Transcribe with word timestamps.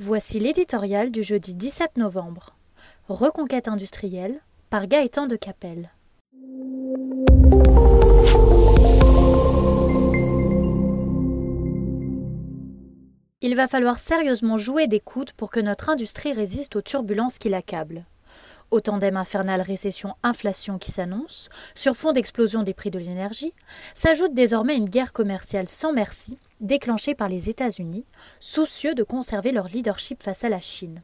Voici 0.00 0.38
l'éditorial 0.38 1.10
du 1.10 1.24
jeudi 1.24 1.56
17 1.56 1.96
novembre. 1.96 2.54
Reconquête 3.08 3.66
industrielle 3.66 4.40
par 4.70 4.86
Gaëtan 4.86 5.26
de 5.26 5.34
Capelle. 5.34 5.90
Il 13.40 13.56
va 13.56 13.66
falloir 13.66 13.98
sérieusement 13.98 14.56
jouer 14.56 14.86
des 14.86 15.00
coudes 15.00 15.32
pour 15.32 15.50
que 15.50 15.58
notre 15.58 15.88
industrie 15.88 16.32
résiste 16.32 16.76
aux 16.76 16.82
turbulences 16.82 17.38
qui 17.38 17.48
l'accablent. 17.48 18.04
Au 18.70 18.80
tandem 18.80 19.16
infernal 19.16 19.62
récession-inflation 19.62 20.76
qui 20.78 20.90
s'annonce, 20.90 21.48
sur 21.74 21.96
fond 21.96 22.12
d'explosion 22.12 22.62
des 22.62 22.74
prix 22.74 22.90
de 22.90 22.98
l'énergie, 22.98 23.54
s'ajoute 23.94 24.34
désormais 24.34 24.76
une 24.76 24.90
guerre 24.90 25.14
commerciale 25.14 25.68
sans 25.68 25.94
merci, 25.94 26.38
déclenchée 26.60 27.14
par 27.14 27.30
les 27.30 27.48
États-Unis, 27.48 28.04
soucieux 28.40 28.94
de 28.94 29.02
conserver 29.02 29.52
leur 29.52 29.68
leadership 29.68 30.22
face 30.22 30.44
à 30.44 30.50
la 30.50 30.60
Chine. 30.60 31.02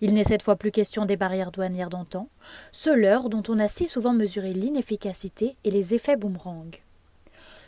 Il 0.00 0.14
n'est 0.14 0.24
cette 0.24 0.42
fois 0.42 0.56
plus 0.56 0.72
question 0.72 1.04
des 1.04 1.16
barrières 1.16 1.52
douanières 1.52 1.90
d'antan, 1.90 2.28
ce 2.72 2.90
leurre 2.90 3.28
dont 3.28 3.42
on 3.48 3.60
a 3.60 3.68
si 3.68 3.86
souvent 3.86 4.12
mesuré 4.12 4.52
l'inefficacité 4.52 5.56
et 5.62 5.70
les 5.70 5.94
effets 5.94 6.16
boomerang. 6.16 6.74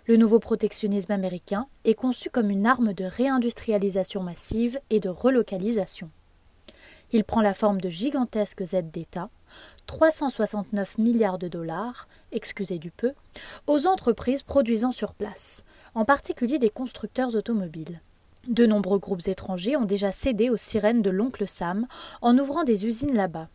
Le 0.07 0.17
nouveau 0.17 0.41
protectionnisme 0.41 1.13
américain 1.13 1.69
est 1.85 1.95
conçu 1.95 2.29
comme 2.29 2.51
une 2.51 2.67
arme 2.67 2.93
de 2.93 3.05
réindustrialisation 3.05 4.21
massive 4.21 4.81
et 4.91 4.99
de 4.99 5.09
relocalisation. 5.09 6.11
Il 7.13 7.25
prend 7.25 7.43
la 7.43 7.55
forme 7.55 7.81
de 7.81 7.89
gigantesques 7.89 8.73
aides 8.73 8.91
d'État, 8.91 9.29
369 9.87 10.99
milliards 10.99 11.39
de 11.39 11.49
dollars, 11.49 12.07
excusez 12.33 12.79
du 12.79 12.91
peu, 12.91 13.13
aux 13.67 13.87
entreprises 13.87 14.43
produisant 14.43 14.93
sur 14.93 15.15
place, 15.15 15.65
en 15.95 16.05
particulier 16.05 16.59
des 16.59 16.71
constructeurs 16.71 17.35
automobiles. 17.35 18.01
De 18.49 18.67
nombreux 18.67 18.99
groupes 18.99 19.29
étrangers 19.29 19.77
ont 19.77 19.85
déjà 19.85 20.11
cédé 20.11 20.51
aux 20.51 20.57
sirènes 20.57 21.03
de 21.03 21.11
l'oncle 21.11 21.47
Sam 21.47 21.87
en 22.23 22.37
ouvrant 22.39 22.65
des 22.65 22.87
usines 22.87 23.15
là-bas. 23.15 23.49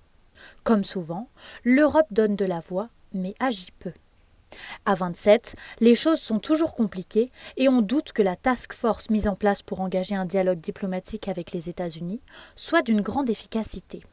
Comme 0.63 0.83
souvent, 0.83 1.27
l'Europe 1.63 2.07
donne 2.11 2.35
de 2.35 2.45
la 2.45 2.59
voix, 2.59 2.89
mais 3.13 3.33
agit 3.39 3.71
peu. 3.79 3.91
À 4.85 4.95
27, 4.95 5.55
les 5.79 5.95
choses 5.95 6.19
sont 6.19 6.39
toujours 6.39 6.75
compliquées 6.75 7.31
et 7.57 7.69
on 7.69 7.81
doute 7.81 8.11
que 8.11 8.21
la 8.21 8.35
task 8.35 8.73
force 8.73 9.09
mise 9.09 9.27
en 9.27 9.35
place 9.35 9.61
pour 9.61 9.81
engager 9.81 10.15
un 10.15 10.25
dialogue 10.25 10.59
diplomatique 10.59 11.27
avec 11.27 11.51
les 11.51 11.69
États-Unis 11.69 12.21
soit 12.55 12.81
d'une 12.81 13.01
grande 13.01 13.29
efficacité. 13.29 14.03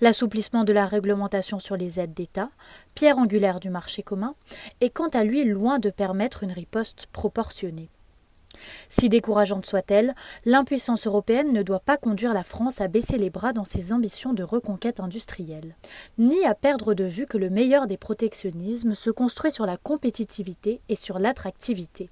L'assouplissement 0.00 0.64
de 0.64 0.72
la 0.72 0.86
réglementation 0.86 1.58
sur 1.58 1.76
les 1.76 2.00
aides 2.00 2.14
d'État, 2.14 2.50
pierre 2.94 3.18
angulaire 3.18 3.60
du 3.60 3.70
marché 3.70 4.02
commun, 4.02 4.34
est 4.80 4.90
quant 4.90 5.08
à 5.08 5.24
lui 5.24 5.44
loin 5.44 5.78
de 5.78 5.90
permettre 5.90 6.42
une 6.42 6.52
riposte 6.52 7.06
proportionnée. 7.12 7.90
Si 8.88 9.08
décourageante 9.08 9.66
soit-elle, 9.66 10.14
l'impuissance 10.44 11.06
européenne 11.06 11.52
ne 11.52 11.62
doit 11.62 11.80
pas 11.80 11.96
conduire 11.96 12.34
la 12.34 12.44
France 12.44 12.80
à 12.80 12.88
baisser 12.88 13.18
les 13.18 13.30
bras 13.30 13.52
dans 13.52 13.64
ses 13.64 13.92
ambitions 13.92 14.32
de 14.32 14.42
reconquête 14.42 15.00
industrielle, 15.00 15.76
ni 16.18 16.44
à 16.44 16.54
perdre 16.54 16.94
de 16.94 17.04
vue 17.04 17.26
que 17.26 17.38
le 17.38 17.50
meilleur 17.50 17.86
des 17.86 17.96
protectionnismes 17.96 18.94
se 18.94 19.10
construit 19.10 19.50
sur 19.50 19.66
la 19.66 19.76
compétitivité 19.76 20.80
et 20.88 20.96
sur 20.96 21.18
l'attractivité. 21.18 22.10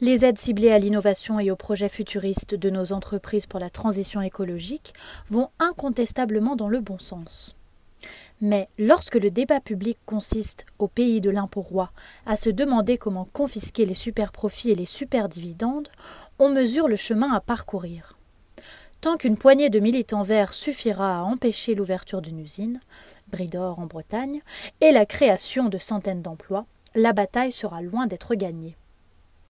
Les 0.00 0.24
aides 0.24 0.38
ciblées 0.38 0.70
à 0.70 0.78
l'innovation 0.78 1.40
et 1.40 1.50
aux 1.50 1.56
projets 1.56 1.88
futuristes 1.88 2.54
de 2.54 2.70
nos 2.70 2.92
entreprises 2.92 3.46
pour 3.46 3.60
la 3.60 3.70
transition 3.70 4.20
écologique 4.20 4.94
vont 5.28 5.50
incontestablement 5.58 6.56
dans 6.56 6.68
le 6.68 6.80
bon 6.80 6.98
sens. 6.98 7.56
Mais 8.40 8.68
lorsque 8.78 9.14
le 9.14 9.30
débat 9.30 9.60
public 9.60 9.98
consiste, 10.04 10.66
au 10.78 10.88
pays 10.88 11.20
de 11.20 11.30
l'impôt 11.30 11.62
roi, 11.62 11.90
à 12.26 12.36
se 12.36 12.50
demander 12.50 12.98
comment 12.98 13.28
confisquer 13.32 13.86
les 13.86 13.94
superprofits 13.94 14.70
et 14.70 14.74
les 14.74 14.86
superdividendes, 14.86 15.88
on 16.38 16.50
mesure 16.50 16.88
le 16.88 16.96
chemin 16.96 17.32
à 17.32 17.40
parcourir. 17.40 18.18
Tant 19.00 19.16
qu'une 19.16 19.36
poignée 19.36 19.70
de 19.70 19.80
militants 19.80 20.22
verts 20.22 20.52
suffira 20.52 21.18
à 21.18 21.22
empêcher 21.22 21.74
l'ouverture 21.74 22.22
d'une 22.22 22.40
usine, 22.40 22.80
Bridor 23.28 23.78
en 23.78 23.86
Bretagne, 23.86 24.42
et 24.80 24.92
la 24.92 25.06
création 25.06 25.68
de 25.68 25.78
centaines 25.78 26.22
d'emplois, 26.22 26.66
la 26.94 27.12
bataille 27.12 27.52
sera 27.52 27.82
loin 27.82 28.06
d'être 28.06 28.34
gagnée. 28.34 28.76